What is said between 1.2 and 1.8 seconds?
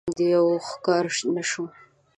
نه شو.